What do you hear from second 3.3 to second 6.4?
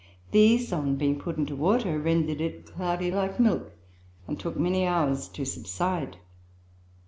milk, and took many hours to subside.